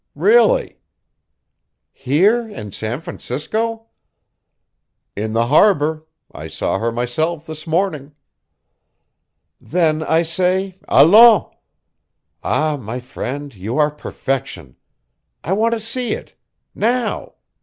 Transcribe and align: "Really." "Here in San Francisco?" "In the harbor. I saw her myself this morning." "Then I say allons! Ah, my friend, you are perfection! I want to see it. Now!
"Really." 0.15 0.79
"Here 1.93 2.41
in 2.49 2.71
San 2.71 3.01
Francisco?" 3.01 3.89
"In 5.15 5.33
the 5.33 5.45
harbor. 5.45 6.07
I 6.31 6.47
saw 6.47 6.79
her 6.79 6.91
myself 6.91 7.45
this 7.45 7.67
morning." 7.67 8.15
"Then 9.61 10.01
I 10.01 10.23
say 10.23 10.79
allons! 10.87 11.53
Ah, 12.43 12.77
my 12.81 12.99
friend, 12.99 13.53
you 13.53 13.77
are 13.77 13.91
perfection! 13.91 14.75
I 15.43 15.53
want 15.53 15.75
to 15.75 15.79
see 15.79 16.13
it. 16.13 16.33
Now! 16.73 17.35